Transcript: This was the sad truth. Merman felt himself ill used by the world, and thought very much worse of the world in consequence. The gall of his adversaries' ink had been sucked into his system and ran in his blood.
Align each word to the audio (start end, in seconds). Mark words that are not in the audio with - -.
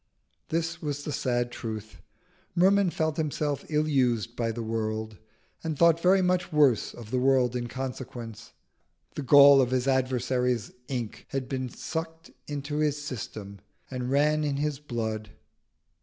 This 0.49 0.81
was 0.81 1.03
the 1.03 1.11
sad 1.11 1.51
truth. 1.51 2.01
Merman 2.55 2.89
felt 2.89 3.17
himself 3.17 3.63
ill 3.69 3.87
used 3.87 4.35
by 4.35 4.51
the 4.51 4.63
world, 4.63 5.19
and 5.63 5.77
thought 5.77 5.99
very 6.01 6.23
much 6.23 6.51
worse 6.51 6.91
of 6.95 7.11
the 7.11 7.19
world 7.19 7.55
in 7.55 7.67
consequence. 7.67 8.53
The 9.13 9.21
gall 9.21 9.61
of 9.61 9.69
his 9.69 9.87
adversaries' 9.87 10.71
ink 10.87 11.27
had 11.29 11.47
been 11.47 11.69
sucked 11.69 12.31
into 12.47 12.77
his 12.77 12.99
system 12.99 13.59
and 13.91 14.09
ran 14.09 14.43
in 14.43 14.57
his 14.57 14.79
blood. 14.79 15.29